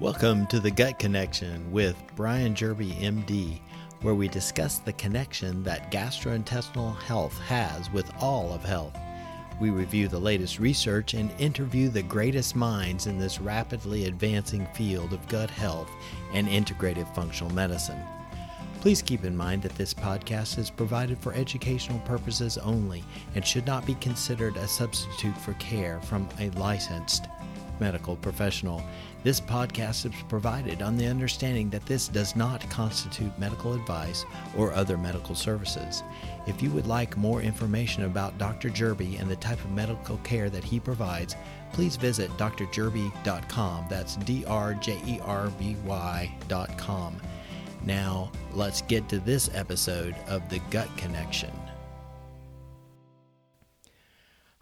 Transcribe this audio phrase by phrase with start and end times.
[0.00, 3.60] Welcome to the Gut Connection with Brian Jerby, MD,
[4.02, 8.98] where we discuss the connection that gastrointestinal health has with all of health.
[9.60, 15.12] We review the latest research and interview the greatest minds in this rapidly advancing field
[15.12, 15.90] of gut health
[16.32, 18.02] and integrative functional medicine.
[18.80, 23.04] Please keep in mind that this podcast is provided for educational purposes only
[23.36, 27.28] and should not be considered a substitute for care from a licensed
[27.80, 28.82] medical professional.
[29.22, 34.24] This podcast is provided on the understanding that this does not constitute medical advice
[34.56, 36.02] or other medical services.
[36.46, 38.68] If you would like more information about Dr.
[38.68, 41.36] Jerby and the type of medical care that he provides,
[41.72, 43.86] please visit drjerby.com.
[43.88, 47.20] That's D R J E R B Y.com.
[47.82, 51.52] Now, let's get to this episode of The Gut Connection.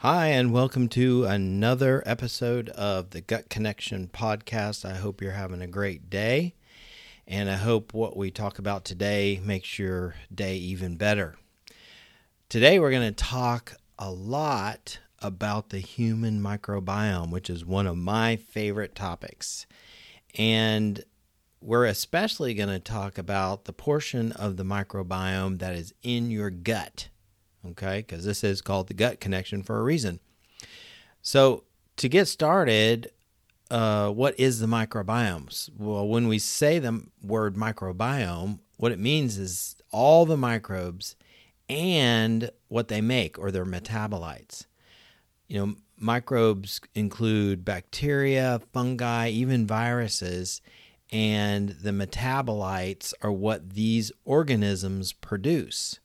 [0.02, 4.84] Hi, and welcome to another episode of the Gut Connection podcast.
[4.84, 6.56] I hope you're having a great day,
[7.24, 11.36] and I hope what we talk about today makes your day even better.
[12.48, 17.96] Today, we're going to talk a lot about the human microbiome, which is one of
[17.96, 19.66] my favorite topics.
[20.36, 21.04] And
[21.60, 26.50] we're especially going to talk about the portion of the microbiome that is in your
[26.50, 27.08] gut
[27.70, 27.98] okay?
[27.98, 30.20] Because this is called the gut connection for a reason.
[31.20, 31.64] So,
[31.96, 33.12] to get started,
[33.70, 35.70] uh, what is the microbiome?
[35.78, 41.16] Well, when we say the word microbiome, what it means is all the microbes
[41.68, 44.66] and what they make or their metabolites.
[45.48, 50.60] You know, microbes include bacteria, fungi, even viruses,
[51.10, 56.00] and the metabolites are what these organisms produce.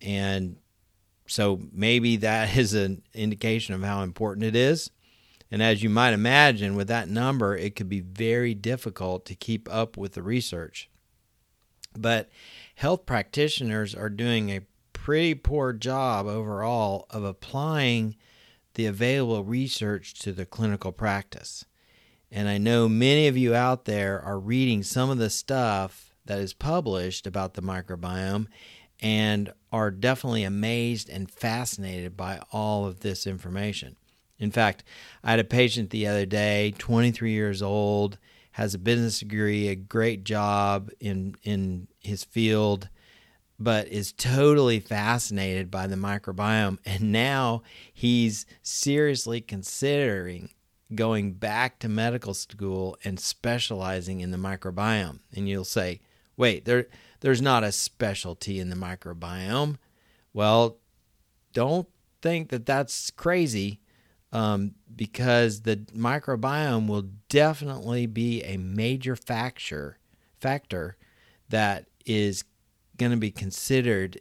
[0.00, 0.56] And
[1.26, 4.88] so maybe that is an indication of how important it is.
[5.52, 9.68] And as you might imagine, with that number, it could be very difficult to keep
[9.70, 10.88] up with the research.
[11.94, 12.30] But
[12.76, 14.62] health practitioners are doing a
[14.94, 18.16] pretty poor job overall of applying
[18.74, 21.66] the available research to the clinical practice.
[22.30, 26.38] And I know many of you out there are reading some of the stuff that
[26.38, 28.46] is published about the microbiome
[29.00, 33.96] and are definitely amazed and fascinated by all of this information.
[34.42, 34.82] In fact,
[35.22, 38.18] I had a patient the other day, 23 years old,
[38.52, 42.88] has a business degree, a great job in in his field,
[43.58, 47.62] but is totally fascinated by the microbiome and now
[47.94, 50.50] he's seriously considering
[50.92, 55.20] going back to medical school and specializing in the microbiome.
[55.32, 56.00] And you'll say,
[56.36, 56.88] "Wait, there
[57.20, 59.78] there's not a specialty in the microbiome."
[60.34, 60.78] Well,
[61.52, 61.88] don't
[62.20, 63.81] think that that's crazy
[64.32, 69.98] um, because the microbiome will definitely be a major factor
[70.40, 70.96] factor
[71.50, 72.44] that is
[72.96, 74.20] going to be considered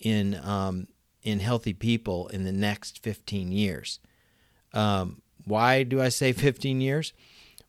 [0.00, 0.86] in um,
[1.22, 4.00] in healthy people in the next 15 years.
[4.74, 7.12] Um, why do I say 15 years?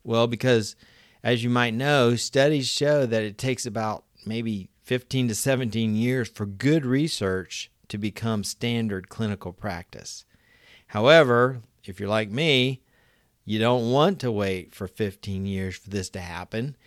[0.04, 0.76] Well, because
[1.24, 6.28] as you might know, studies show that it takes about maybe 15 to 17 years
[6.30, 10.26] for good research to become standard clinical practice.
[10.94, 12.84] However, if you're like me,
[13.46, 16.78] you don't want to wait for 15 years for this to happen.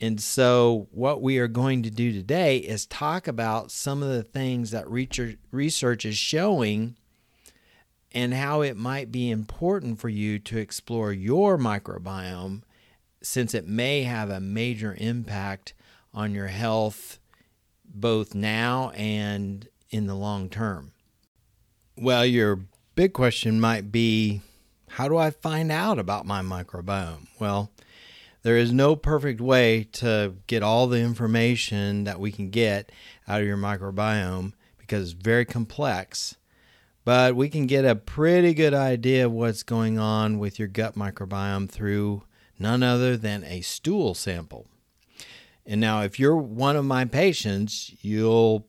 [0.00, 4.22] And so, what we are going to do today is talk about some of the
[4.22, 6.96] things that research is showing
[8.12, 12.62] and how it might be important for you to explore your microbiome
[13.20, 15.74] since it may have a major impact
[16.14, 17.18] on your health
[17.84, 20.92] both now and in the long term.
[21.96, 22.60] Well, your
[22.96, 24.40] big question might be
[24.88, 27.26] how do I find out about my microbiome?
[27.38, 27.70] Well,
[28.42, 32.90] there is no perfect way to get all the information that we can get
[33.28, 36.36] out of your microbiome because it's very complex.
[37.04, 40.96] But we can get a pretty good idea of what's going on with your gut
[40.96, 42.22] microbiome through
[42.58, 44.66] none other than a stool sample.
[45.66, 48.66] And now if you're one of my patients, you'll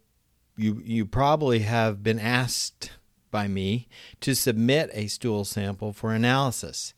[0.57, 2.91] you you probably have been asked
[3.31, 3.87] by me
[4.21, 6.93] to submit a stool sample for analysis.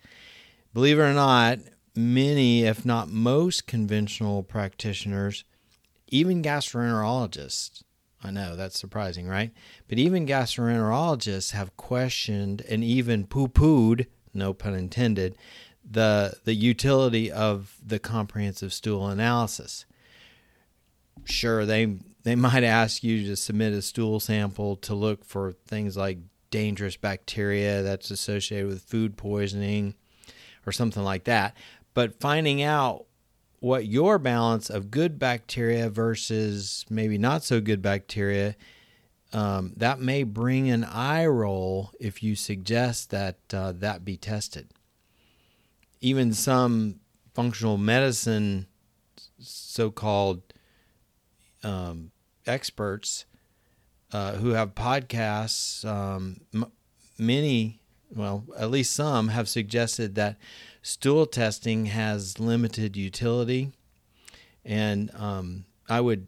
[0.73, 1.59] Believe it or not,
[1.95, 5.43] many, if not most, conventional practitioners,
[6.07, 7.83] even gastroenterologists,
[8.23, 9.51] I know that's surprising, right?
[9.87, 15.37] But even gastroenterologists have questioned and even poo-pooed, no pun intended,
[15.89, 19.85] the the utility of the comprehensive stool analysis.
[21.25, 25.95] Sure, they they might ask you to submit a stool sample to look for things
[25.95, 26.19] like
[26.51, 29.95] dangerous bacteria that's associated with food poisoning
[30.65, 31.55] or something like that.
[31.93, 33.05] But finding out
[33.59, 38.55] what your balance of good bacteria versus maybe not so good bacteria,
[39.31, 44.71] um, that may bring an eye roll if you suggest that uh, that be tested.
[46.01, 46.99] Even some
[47.33, 48.65] functional medicine
[49.39, 50.41] so called
[51.63, 52.11] um,
[52.45, 53.25] experts
[54.11, 56.71] uh, who have podcasts, um, m-
[57.17, 57.79] many,
[58.09, 60.37] well, at least some, have suggested that
[60.81, 63.71] stool testing has limited utility,
[64.65, 66.27] and um, I would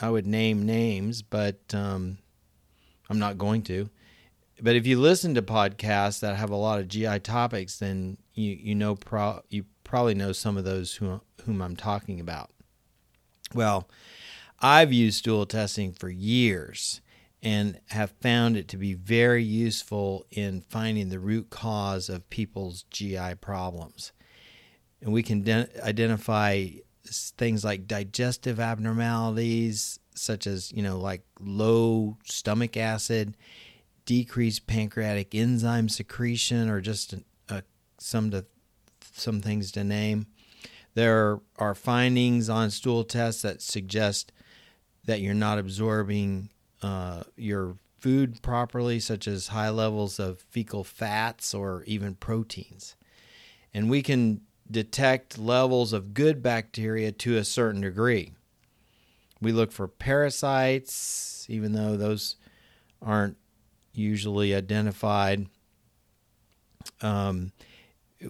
[0.00, 2.18] I would name names, but um,
[3.08, 3.88] I'm not going to.
[4.60, 8.52] But if you listen to podcasts that have a lot of GI topics, then you
[8.52, 12.50] you know pro- you probably know some of those who, whom I'm talking about.
[13.54, 13.88] Well,
[14.60, 17.00] I've used stool testing for years
[17.42, 22.84] and have found it to be very useful in finding the root cause of people's
[22.90, 24.12] GI problems.
[25.00, 26.68] And we can de- identify
[27.04, 33.36] things like digestive abnormalities, such as, you know, like low stomach acid,
[34.06, 37.14] decreased pancreatic enzyme secretion, or just
[37.98, 38.44] some, to,
[39.12, 40.26] some things to name.
[40.94, 44.32] There are findings on stool tests that suggest
[45.06, 46.50] that you're not absorbing
[46.82, 52.94] uh, your food properly, such as high levels of fecal fats or even proteins.
[53.72, 58.32] And we can detect levels of good bacteria to a certain degree.
[59.40, 62.36] We look for parasites, even though those
[63.02, 63.36] aren't
[63.92, 65.46] usually identified.
[67.00, 67.52] Um,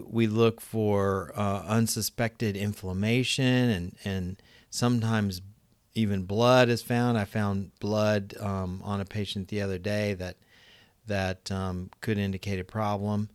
[0.05, 5.41] we look for uh, unsuspected inflammation and, and sometimes
[5.97, 7.17] even blood is found.
[7.17, 10.37] I found blood um, on a patient the other day that
[11.07, 13.29] that um, could indicate a problem.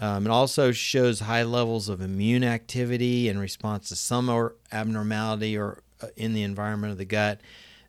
[0.00, 5.58] Um, it also shows high levels of immune activity in response to some or abnormality
[5.58, 7.40] or uh, in the environment of the gut.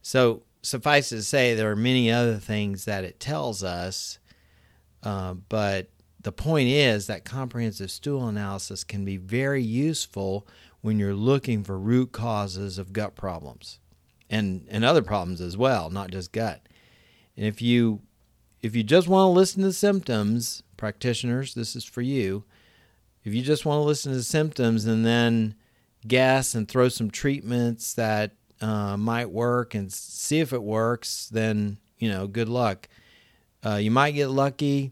[0.02, 4.18] So suffice it to say, there are many other things that it tells us,
[5.04, 5.90] uh, but
[6.20, 10.48] the point is that comprehensive stool analysis can be very useful
[10.82, 13.80] when you're looking for root causes of gut problems
[14.30, 16.62] and and other problems as well, not just gut.
[17.38, 18.02] And if you
[18.62, 22.44] if you just want to listen to symptoms, practitioners, this is for you.
[23.24, 25.56] If you just want to listen to symptoms and then
[26.08, 28.32] guess and throw some treatments that
[28.62, 32.88] uh, might work and see if it works, then you know, good luck.
[33.66, 34.92] Uh, you might get lucky,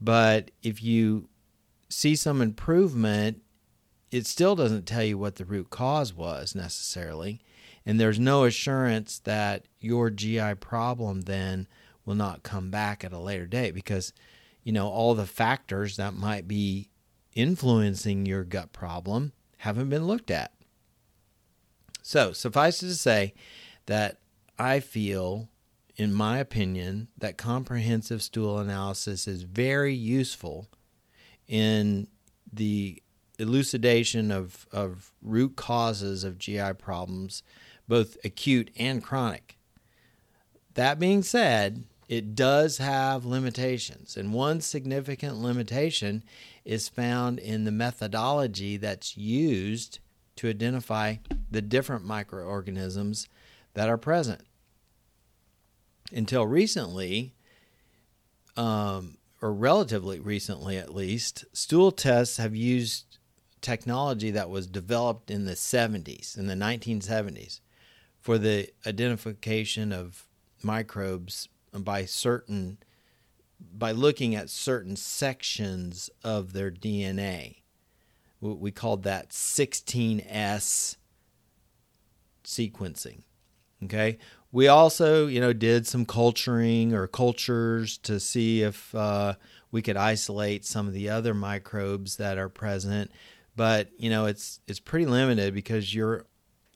[0.00, 1.28] but if you
[1.88, 3.40] see some improvement,
[4.10, 7.40] it still doesn't tell you what the root cause was necessarily.
[7.84, 11.66] And there's no assurance that your GI problem then
[12.04, 14.12] will not come back at a later date because,
[14.62, 16.88] you know, all the factors that might be
[17.34, 20.52] influencing your gut problem haven't been looked at.
[22.02, 23.34] So, suffice it to say
[23.86, 24.18] that
[24.58, 25.48] I feel,
[25.96, 30.68] in my opinion, that comprehensive stool analysis is very useful
[31.46, 32.08] in
[32.52, 33.02] the
[33.38, 37.42] elucidation of, of root causes of GI problems
[37.88, 39.56] both acute and chronic.
[40.74, 46.22] That being said, it does have limitations, and one significant limitation
[46.64, 49.98] is found in the methodology that's used
[50.36, 51.16] to identify
[51.50, 53.28] the different microorganisms
[53.74, 54.42] that are present.
[56.12, 57.34] Until recently,
[58.56, 63.18] um, or relatively recently at least, stool tests have used
[63.60, 67.60] technology that was developed in the 70s, in the 1970s
[68.22, 70.26] for the identification of
[70.62, 72.78] microbes by certain
[73.76, 77.58] by looking at certain sections of their DNA.
[78.40, 80.96] We called that 16S
[82.44, 83.22] sequencing.
[83.84, 84.18] Okay.
[84.50, 89.34] We also, you know, did some culturing or cultures to see if uh,
[89.70, 93.12] we could isolate some of the other microbes that are present.
[93.54, 96.26] But you know, it's it's pretty limited because you're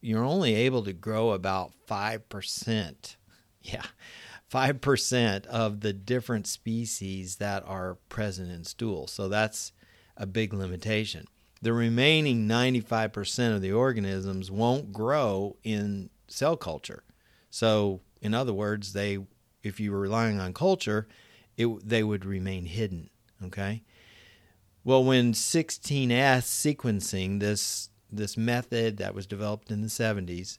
[0.01, 3.17] you're only able to grow about 5%.
[3.63, 3.83] Yeah,
[4.53, 9.07] 5% of the different species that are present in stool.
[9.07, 9.73] So that's
[10.17, 11.27] a big limitation.
[11.63, 17.03] The remaining 95% of the organisms won't grow in cell culture.
[17.51, 19.19] So in other words, they
[19.63, 21.09] if you were relying on culture,
[21.57, 23.11] it, they would remain hidden.
[23.45, 23.83] Okay.
[24.85, 30.59] Well, when 16S sequencing, this this method that was developed in the 70s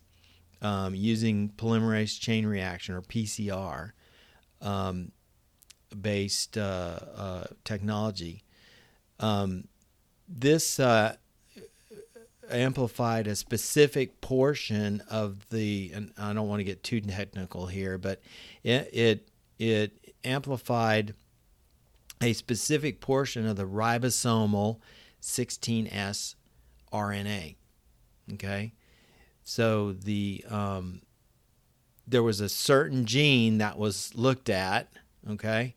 [0.61, 3.91] um, using polymerase chain reaction or PCR
[4.61, 5.11] um,
[5.99, 8.43] based uh, uh, technology,
[9.19, 9.67] um,
[10.27, 11.15] this uh,
[12.49, 17.97] amplified a specific portion of the and I don't want to get too technical here,
[17.97, 18.21] but
[18.63, 19.27] it it,
[19.59, 21.13] it amplified
[22.21, 24.79] a specific portion of the ribosomal
[25.21, 26.35] 16S
[26.91, 27.55] RNA.
[28.33, 28.73] Okay,
[29.43, 31.01] so the um,
[32.07, 34.89] there was a certain gene that was looked at.
[35.29, 35.75] Okay,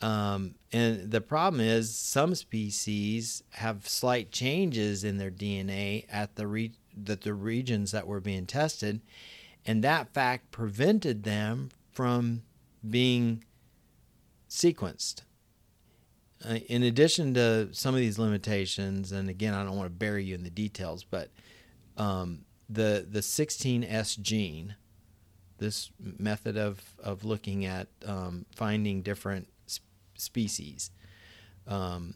[0.00, 6.46] um, and the problem is some species have slight changes in their DNA at the
[6.46, 9.00] re- that the regions that were being tested,
[9.66, 12.42] and that fact prevented them from
[12.88, 13.44] being
[14.48, 15.22] sequenced.
[16.44, 20.24] Uh, in addition to some of these limitations, and again, I don't want to bury
[20.24, 21.30] you in the details, but
[21.96, 24.76] um, the the 16S gene,
[25.58, 29.48] this method of of looking at um, finding different
[30.14, 30.90] species
[31.66, 32.14] um,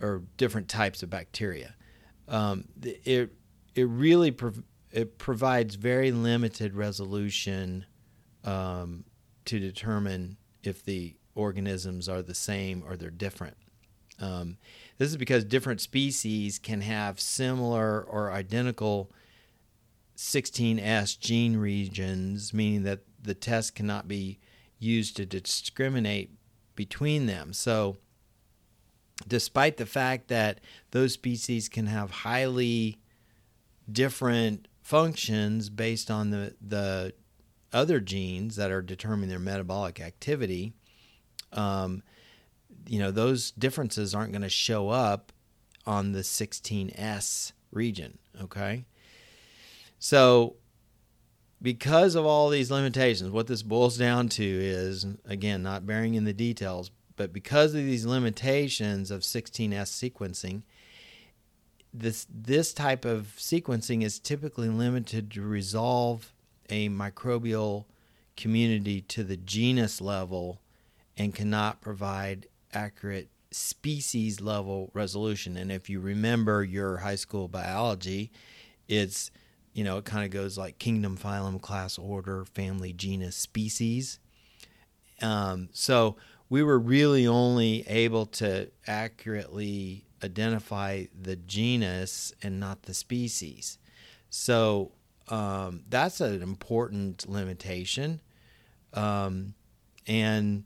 [0.00, 1.74] or different types of bacteria.
[2.28, 3.32] Um, it
[3.74, 7.84] it really prov- it provides very limited resolution
[8.44, 9.04] um,
[9.44, 13.56] to determine if the organisms are the same or they're different.
[14.18, 14.56] Um,
[14.98, 19.10] this is because different species can have similar or identical
[20.16, 24.38] 16S gene regions, meaning that the test cannot be
[24.78, 26.30] used to discriminate
[26.74, 27.52] between them.
[27.52, 27.98] So,
[29.26, 32.98] despite the fact that those species can have highly
[33.90, 37.14] different functions based on the, the
[37.72, 40.74] other genes that are determining their metabolic activity,
[41.52, 42.02] um,
[42.86, 45.32] you know, those differences aren't going to show up
[45.86, 48.18] on the 16S region.
[48.42, 48.84] Okay.
[49.98, 50.56] So,
[51.62, 56.24] because of all these limitations, what this boils down to is, again, not bearing in
[56.24, 60.62] the details, but because of these limitations of 16S sequencing,
[61.94, 66.34] this this type of sequencing is typically limited to resolve
[66.68, 67.86] a microbial
[68.36, 70.60] community to the genus level
[71.16, 75.56] and cannot provide accurate species level resolution.
[75.56, 78.30] And if you remember your high school biology,
[78.88, 79.30] it's
[79.72, 84.18] you know, it kind of goes like kingdom, phylum, class, order, family, genus, species.
[85.20, 86.16] Um, so
[86.48, 93.76] we were really only able to accurately identify the genus and not the species.
[94.30, 94.92] So
[95.28, 98.22] um, that's an important limitation.
[98.94, 99.54] Um,
[100.06, 100.64] and,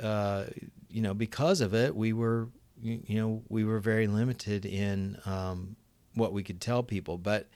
[0.00, 0.44] uh,
[0.88, 2.48] you know, because of it, we were,
[2.82, 5.76] you know, we were very limited in um,
[6.14, 7.18] what we could tell people.
[7.18, 7.48] But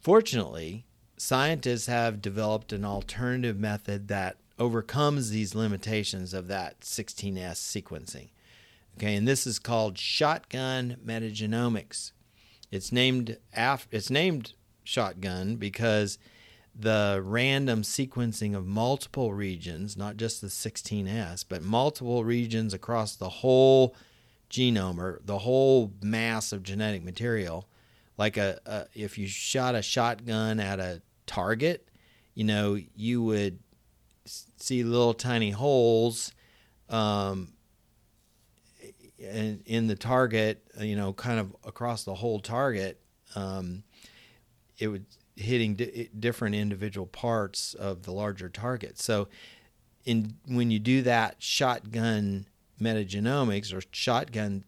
[0.00, 0.86] Fortunately,
[1.18, 8.30] scientists have developed an alternative method that overcomes these limitations of that 16S sequencing.
[8.96, 12.12] Okay, and this is called shotgun metagenomics.
[12.70, 16.18] It's named after it's named shotgun because
[16.74, 23.28] the random sequencing of multiple regions, not just the 16S, but multiple regions across the
[23.28, 23.94] whole
[24.50, 27.68] genome or the whole mass of genetic material
[28.20, 31.88] like a, a if you shot a shotgun at a target,
[32.34, 33.58] you know, you would
[34.26, 36.30] see little tiny holes
[36.90, 37.54] um,
[39.18, 43.00] in, in the target, you know, kind of across the whole target.
[43.34, 43.84] Um,
[44.78, 45.06] it would
[45.40, 48.98] hitting di- different individual parts of the larger target.
[48.98, 49.28] So,
[50.04, 52.46] in when you do that shotgun
[52.80, 54.64] metagenomics or shotgun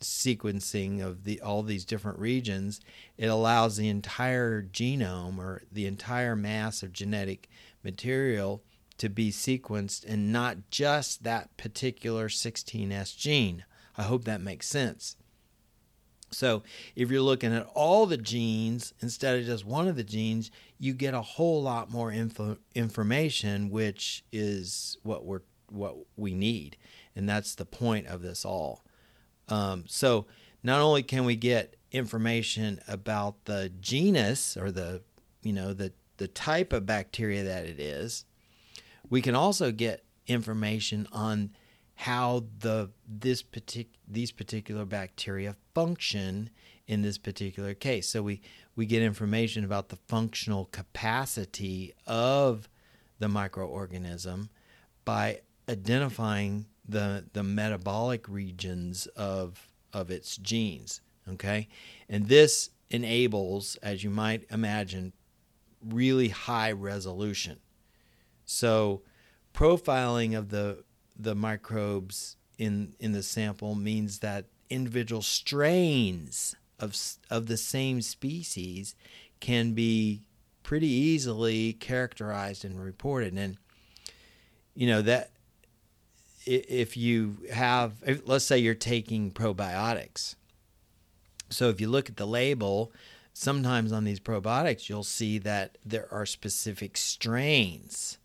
[0.00, 2.80] sequencing of the all these different regions,
[3.16, 7.48] it allows the entire genome or the entire mass of genetic
[7.82, 8.62] material
[8.98, 13.64] to be sequenced and not just that particular 16S gene.
[13.96, 15.16] I hope that makes sense.
[16.36, 16.62] So,
[16.94, 20.92] if you're looking at all the genes instead of just one of the genes, you
[20.92, 25.40] get a whole lot more info, information, which is what we're
[25.70, 26.76] what we need,
[27.16, 28.84] and that's the point of this all.
[29.48, 30.26] Um, so
[30.62, 35.02] not only can we get information about the genus or the
[35.42, 38.26] you know the the type of bacteria that it is,
[39.08, 41.50] we can also get information on
[41.96, 46.50] how the this partic- these particular bacteria function
[46.86, 48.08] in this particular case.
[48.08, 48.40] So we
[48.76, 52.68] we get information about the functional capacity of
[53.18, 54.48] the microorganism
[55.04, 61.68] by identifying the the metabolic regions of of its genes okay
[62.08, 65.12] and this enables as you might imagine
[65.84, 67.58] really high resolution
[68.44, 69.02] so
[69.52, 70.84] profiling of the
[71.18, 76.96] the microbes in in the sample means that individual strains of
[77.30, 78.94] of the same species
[79.40, 80.22] can be
[80.62, 83.34] pretty easily characterized and reported.
[83.34, 83.56] And
[84.74, 85.30] you know that
[86.44, 90.34] if you have if, let's say you're taking probiotics.
[91.48, 92.92] So if you look at the label
[93.32, 98.16] sometimes on these probiotics you'll see that there are specific strains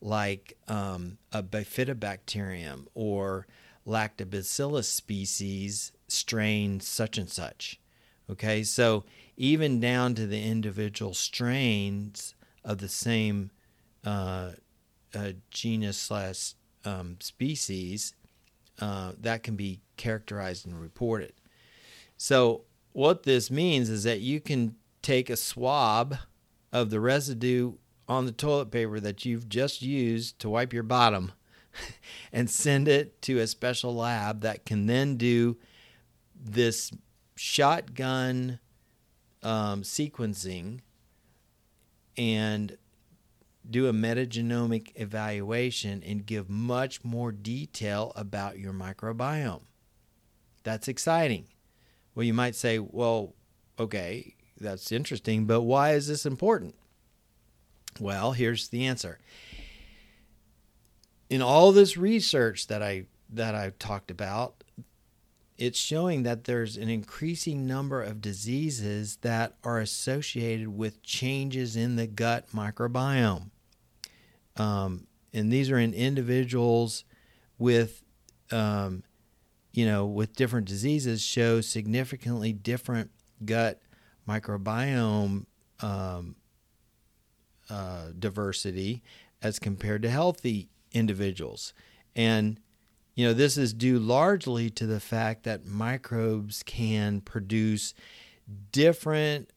[0.00, 3.46] like um, a bifidobacterium or
[3.86, 7.80] lactobacillus species strain such and such.
[8.30, 9.04] Okay, so
[9.36, 13.50] even down to the individual strains of the same
[14.04, 14.52] uh,
[15.14, 18.14] uh, genus slash um, species,
[18.80, 21.32] uh, that can be characterized and reported.
[22.16, 26.16] So what this means is that you can take a swab
[26.72, 27.74] of the residue
[28.08, 31.32] on the toilet paper that you've just used to wipe your bottom
[32.32, 35.56] and send it to a special lab that can then do
[36.34, 36.90] this
[37.36, 38.58] shotgun
[39.42, 40.80] um, sequencing
[42.16, 42.76] and
[43.68, 49.62] do a metagenomic evaluation and give much more detail about your microbiome.
[50.64, 51.48] That's exciting.
[52.14, 53.34] Well, you might say, well,
[53.78, 56.74] okay, that's interesting, but why is this important?
[58.00, 59.18] Well, here's the answer.
[61.28, 64.64] In all this research that I that I've talked about,
[65.58, 71.96] it's showing that there's an increasing number of diseases that are associated with changes in
[71.96, 73.50] the gut microbiome.
[74.56, 77.04] Um, and these are in individuals
[77.58, 78.02] with,
[78.50, 79.02] um,
[79.72, 83.10] you know, with different diseases show significantly different
[83.44, 83.80] gut
[84.28, 85.46] microbiome
[85.80, 86.36] um,
[87.70, 89.02] uh, diversity
[89.42, 91.72] as compared to healthy individuals.
[92.16, 92.58] And,
[93.14, 97.94] you know, this is due largely to the fact that microbes can produce
[98.72, 99.50] different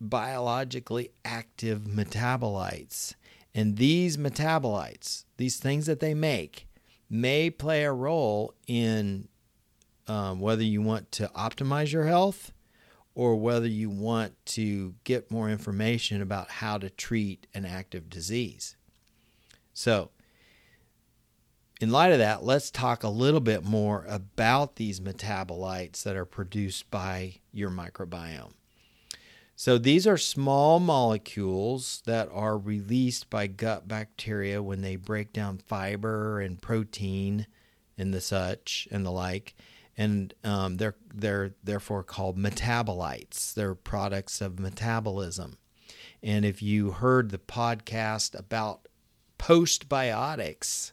[0.00, 3.14] biologically active metabolites.
[3.54, 6.68] And these metabolites, these things that they make,
[7.10, 9.28] may play a role in
[10.06, 12.52] um, whether you want to optimize your health
[13.18, 18.76] or whether you want to get more information about how to treat an active disease.
[19.74, 20.10] So,
[21.80, 26.24] in light of that, let's talk a little bit more about these metabolites that are
[26.24, 28.52] produced by your microbiome.
[29.56, 35.58] So, these are small molecules that are released by gut bacteria when they break down
[35.58, 37.48] fiber and protein
[37.98, 39.56] and the such and the like
[39.98, 43.52] and um, they're they're therefore called metabolites.
[43.52, 45.58] They're products of metabolism.
[46.22, 48.86] And if you heard the podcast about
[49.38, 50.92] postbiotics,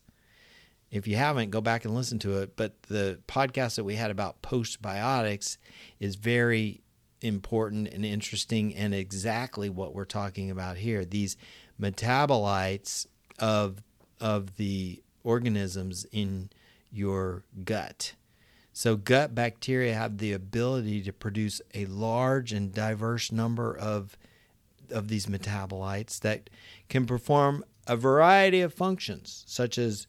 [0.92, 2.56] if you haven't, go back and listen to it.
[2.56, 5.58] But the podcast that we had about postbiotics
[6.00, 6.82] is very
[7.22, 11.06] important and interesting, and exactly what we're talking about here.
[11.06, 11.38] These
[11.80, 13.06] metabolites
[13.38, 13.84] of
[14.20, 16.50] of the organisms in
[16.92, 18.16] your gut
[18.78, 24.18] so, gut bacteria have the ability to produce a large and diverse number of,
[24.92, 26.50] of these metabolites that
[26.90, 30.08] can perform a variety of functions, such as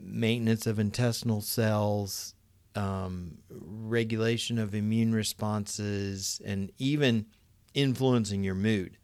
[0.00, 2.34] maintenance of intestinal cells,
[2.74, 7.26] um, regulation of immune responses, and even
[7.72, 8.96] influencing your mood.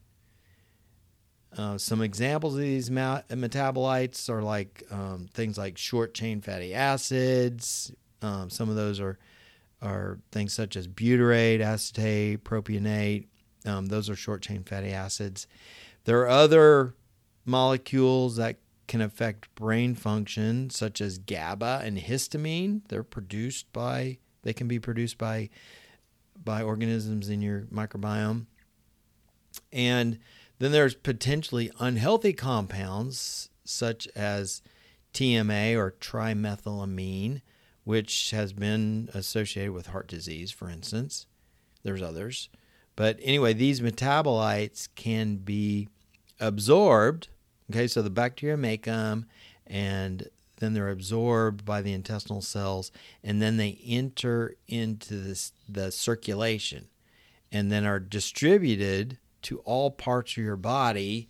[1.57, 7.93] Uh, some examples of these metabolites are like um, things like short chain fatty acids,
[8.23, 9.19] um, some of those are
[9.81, 13.27] are things such as butyrate, acetate, propionate.
[13.67, 15.49] Um, those are short chain fatty acids.
[16.05, 16.95] There are other
[17.45, 22.83] molecules that can affect brain function, such as GABA and histamine.
[22.89, 25.51] They're produced by they can be produced by
[26.45, 28.47] by organisms in your microbiome.
[29.73, 30.19] And
[30.59, 34.63] then there's potentially unhealthy compounds such as
[35.13, 37.43] TMA or trimethylamine
[37.85, 41.27] which has been associated with heart disease, for instance.
[41.83, 42.49] There's others.
[42.95, 45.89] But anyway, these metabolites can be
[46.39, 47.29] absorbed.
[47.71, 49.27] Okay, so the bacteria make them,
[49.67, 52.93] and then they're absorbed by the intestinal cells,
[53.25, 55.35] and then they enter into
[55.69, 56.89] the circulation.
[57.53, 61.29] and then are distributed to all parts of your body.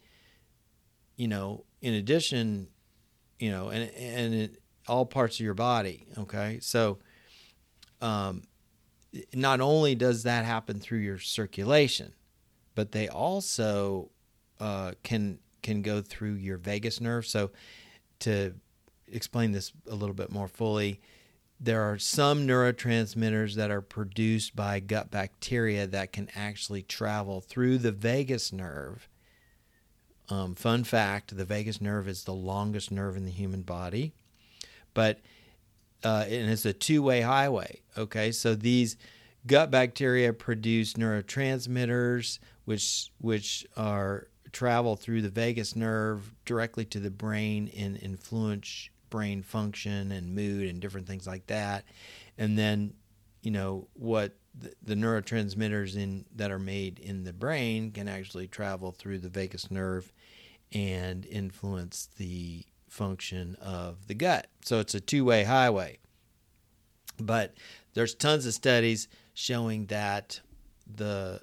[1.16, 2.68] You know, in addition,
[3.38, 6.06] you know, and and it, all parts of your body.
[6.18, 6.98] Okay, so
[8.00, 8.42] um,
[9.34, 12.12] not only does that happen through your circulation,
[12.74, 14.10] but they also
[14.60, 17.26] uh, can can go through your vagus nerve.
[17.26, 17.50] So,
[18.20, 18.54] to
[19.06, 21.00] explain this a little bit more fully,
[21.60, 27.78] there are some neurotransmitters that are produced by gut bacteria that can actually travel through
[27.78, 29.08] the vagus nerve.
[30.28, 34.14] Um, fun fact the vagus nerve is the longest nerve in the human body,
[34.94, 35.20] but
[36.04, 37.80] uh, and it's a two way highway.
[37.96, 38.96] Okay, so these
[39.46, 47.10] gut bacteria produce neurotransmitters which which are travel through the vagus nerve directly to the
[47.10, 51.84] brain and influence brain function and mood and different things like that
[52.38, 52.92] and then
[53.42, 58.46] you know what the, the neurotransmitters in that are made in the brain can actually
[58.46, 60.12] travel through the vagus nerve
[60.72, 65.98] and influence the function of the gut so it's a two-way highway
[67.18, 67.54] but
[67.94, 70.40] there's tons of studies showing that
[70.94, 71.40] the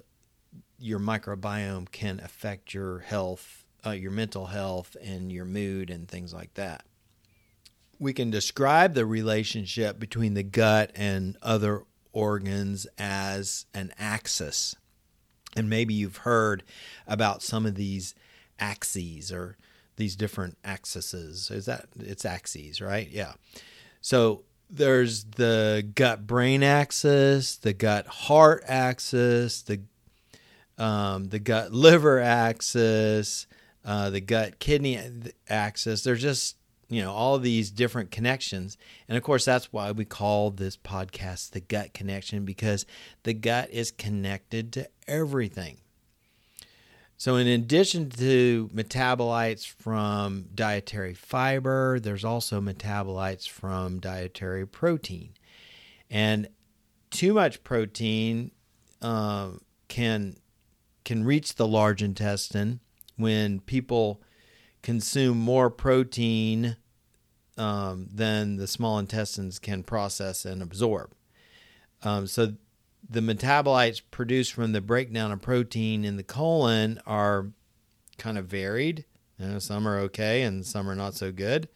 [0.78, 6.32] your microbiome can affect your health, uh, your mental health, and your mood and things
[6.32, 6.84] like that.
[7.98, 11.82] We can describe the relationship between the gut and other
[12.12, 14.74] organs as an axis.
[15.54, 16.62] And maybe you've heard
[17.06, 18.14] about some of these
[18.58, 19.58] axes or
[20.00, 21.50] these different axes.
[21.50, 23.08] Is that it's axes, right?
[23.08, 23.34] Yeah.
[24.00, 29.82] So there's the gut brain axis, the gut heart axis, the
[30.78, 33.46] um, the gut liver axis,
[33.84, 34.98] uh, the gut kidney
[35.48, 36.02] axis.
[36.02, 36.56] There's just
[36.88, 41.50] you know all these different connections, and of course that's why we call this podcast
[41.50, 42.86] the gut connection because
[43.24, 45.76] the gut is connected to everything.
[47.20, 55.34] So, in addition to metabolites from dietary fiber, there's also metabolites from dietary protein.
[56.08, 56.48] And
[57.10, 58.52] too much protein
[59.02, 59.50] uh,
[59.88, 60.38] can
[61.04, 62.80] can reach the large intestine
[63.18, 64.22] when people
[64.80, 66.78] consume more protein
[67.58, 71.12] um, than the small intestines can process and absorb.
[72.02, 72.54] Um, so
[73.08, 77.48] the metabolites produced from the breakdown of protein in the colon are
[78.18, 79.04] kind of varied.
[79.38, 81.68] You know, some are okay and some are not so good.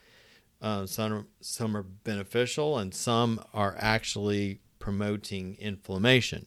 [0.60, 6.46] Uh, some some are beneficial and some are actually promoting inflammation.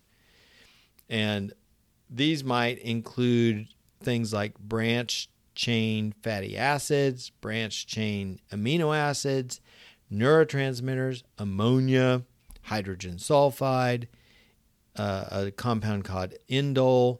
[1.09, 1.53] And
[2.09, 3.67] these might include
[4.01, 9.59] things like branch chain fatty acids, branch chain amino acids,
[10.11, 12.23] neurotransmitters, ammonia,
[12.63, 14.07] hydrogen sulfide,
[14.97, 17.19] uh, a compound called indole,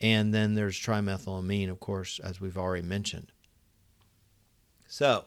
[0.00, 3.32] and then there's trimethylamine, of course, as we've already mentioned.
[4.86, 5.24] So,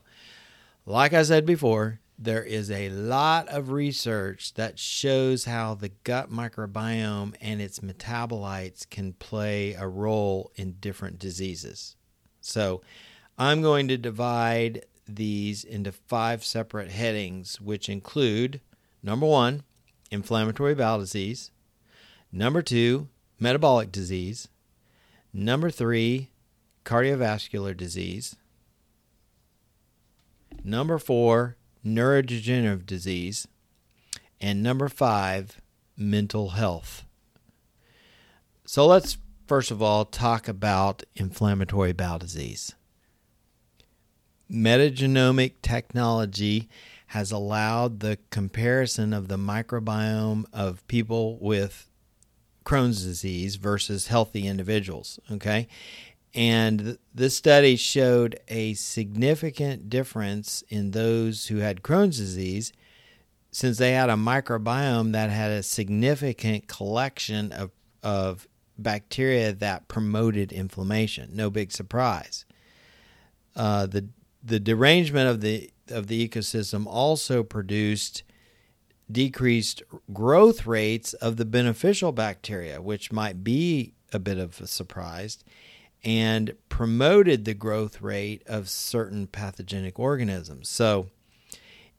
[0.86, 6.32] like I said before, there is a lot of research that shows how the gut
[6.32, 11.96] microbiome and its metabolites can play a role in different diseases.
[12.42, 12.82] So,
[13.38, 18.62] I'm going to divide these into five separate headings, which include
[19.02, 19.64] number one,
[20.12, 21.52] inflammatory bowel disease,
[22.32, 23.08] Number two,
[23.40, 24.48] metabolic disease.
[25.34, 26.30] Number three,
[26.86, 28.36] cardiovascular disease.
[30.64, 33.48] Number four, neurodegenerative disease.
[34.42, 35.60] And number five,
[35.98, 37.06] mental health.
[38.66, 42.76] So let's first of all talk about inflammatory bowel disease.
[44.50, 46.70] Metagenomic technology
[47.08, 51.89] has allowed the comparison of the microbiome of people with
[52.70, 55.20] Crohn's disease versus healthy individuals.
[55.32, 55.68] Okay.
[56.36, 62.72] And this study showed a significant difference in those who had Crohn's disease
[63.50, 67.72] since they had a microbiome that had a significant collection of,
[68.04, 71.32] of bacteria that promoted inflammation.
[71.34, 72.46] No big surprise.
[73.56, 74.10] Uh, the
[74.44, 78.22] the derangement of the of the ecosystem also produced
[79.12, 79.82] decreased
[80.14, 85.40] growth rates of the beneficial bacteria, which might be a bit of a surprise,
[86.04, 90.70] and promoted the growth rate of certain pathogenic organisms.
[90.70, 91.08] So,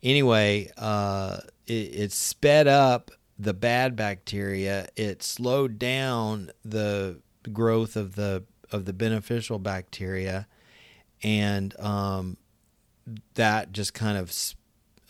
[0.02, 4.88] anyway, uh, it, it sped up the bad bacteria.
[4.96, 7.20] It slowed down the
[7.52, 10.46] growth of the of the beneficial bacteria,
[11.22, 12.36] and um,
[13.34, 14.32] that just kind of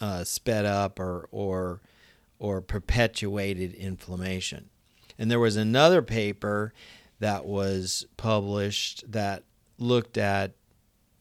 [0.01, 1.81] uh, sped up or or
[2.40, 4.70] or perpetuated inflammation.
[5.18, 6.72] And there was another paper
[7.20, 9.44] that was published that
[9.79, 10.55] looked at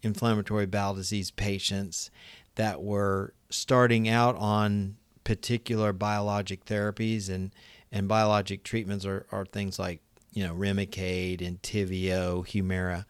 [0.02, 2.10] inflammatory bowel disease patients
[2.56, 7.54] that were starting out on particular biologic therapies and
[7.92, 10.02] and biologic treatments are, are things like
[10.32, 13.06] you know Remicade, Entyvio, Humira.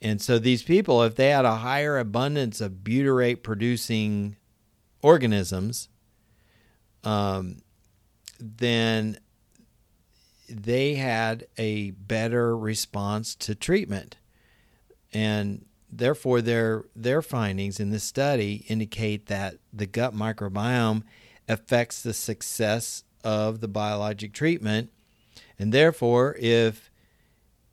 [0.00, 4.36] And so these people, if they had a higher abundance of butyrate producing
[5.00, 5.88] organisms,
[7.04, 7.62] um,
[8.38, 9.18] then
[10.48, 14.16] they had a better response to treatment.
[15.12, 21.02] And therefore their their findings in this study indicate that the gut microbiome
[21.48, 24.90] affects the success of the biologic treatment
[25.58, 26.90] and therefore if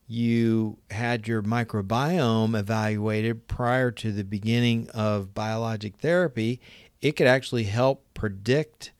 [0.05, 6.59] you had your microbiome evaluated prior to the beginning of biologic therapy
[7.01, 8.91] it could actually help predict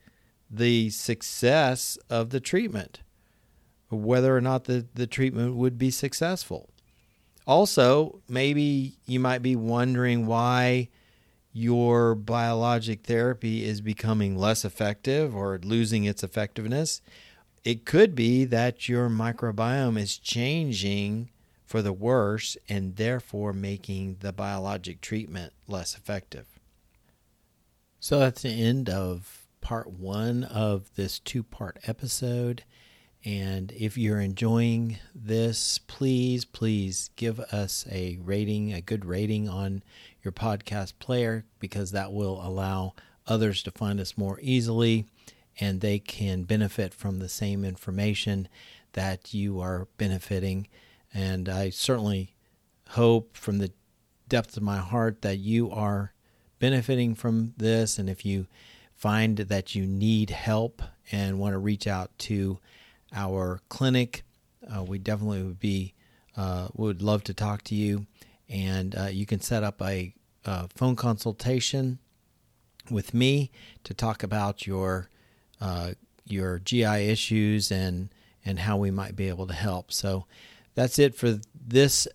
[0.50, 3.00] the success of the treatment
[3.88, 6.70] whether or not the, the treatment would be successful
[7.50, 10.88] also, maybe you might be wondering why
[11.52, 17.00] your biologic therapy is becoming less effective or losing its effectiveness.
[17.64, 21.30] It could be that your microbiome is changing
[21.64, 26.46] for the worse and therefore making the biologic treatment less effective.
[27.98, 32.64] So that's the end of part one of this two part episode.
[33.24, 39.82] And if you're enjoying this, please, please give us a rating, a good rating on
[40.22, 42.94] your podcast player, because that will allow
[43.26, 45.06] others to find us more easily
[45.58, 48.48] and they can benefit from the same information
[48.92, 50.66] that you are benefiting.
[51.12, 52.34] And I certainly
[52.90, 53.72] hope from the
[54.28, 56.12] depths of my heart that you are
[56.58, 57.98] benefiting from this.
[57.98, 58.46] And if you
[59.00, 62.58] find that you need help and want to reach out to
[63.14, 64.22] our clinic.
[64.70, 65.94] Uh, we definitely would be
[66.36, 68.06] uh, would love to talk to you,
[68.48, 71.98] and uh, you can set up a, a, phone consultation
[72.90, 73.50] with me
[73.82, 75.08] to talk about your
[75.60, 75.92] uh,
[76.26, 78.10] your GI issues and
[78.44, 79.92] and how we might be able to help.
[79.92, 80.26] So
[80.74, 82.06] that's it for this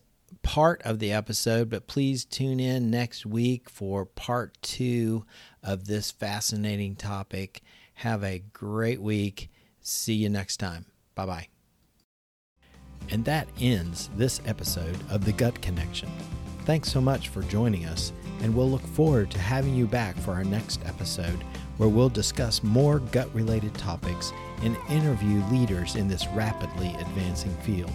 [0.43, 5.25] part of the episode, but please tune in next week for part two
[5.63, 7.61] of this fascinating topic.
[7.95, 9.49] Have a great week
[9.87, 10.85] See you next time.
[11.13, 11.47] Bye bye.
[13.11, 16.09] And that ends this episode of The Gut Connection.
[16.65, 20.31] Thanks so much for joining us, and we'll look forward to having you back for
[20.31, 21.43] our next episode
[21.77, 27.93] where we'll discuss more gut related topics and interview leaders in this rapidly advancing field.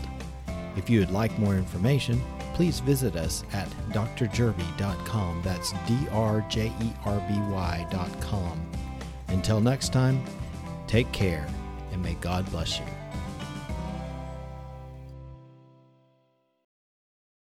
[0.77, 2.21] If you would like more information,
[2.55, 5.43] please visit us at drjerby.com.
[5.43, 8.71] That's D R J E R B Y.com.
[9.29, 10.23] Until next time,
[10.87, 11.47] take care
[11.93, 13.00] and may God bless you.